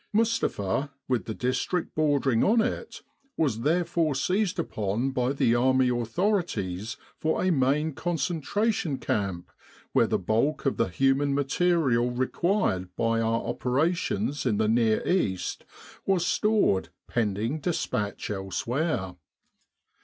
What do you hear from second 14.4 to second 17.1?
in the Near East was stored